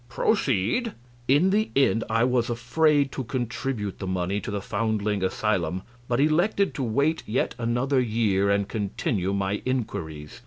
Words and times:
Q. 0.09 0.15
Proceed. 0.15 0.87
A. 0.87 1.31
In 1.35 1.51
the 1.51 1.69
end 1.75 2.03
I 2.09 2.23
was 2.23 2.49
afraid 2.49 3.11
to 3.11 3.23
contribute 3.23 3.99
the 3.99 4.07
money 4.07 4.39
to 4.41 4.49
the 4.49 4.59
foundling 4.59 5.23
asylum, 5.23 5.83
but 6.07 6.19
elected 6.19 6.73
to 6.73 6.83
wait 6.83 7.21
yet 7.27 7.53
another 7.59 7.99
year 7.99 8.49
and 8.49 8.67
continue 8.67 9.31
my 9.31 9.61
inquiries. 9.63 10.39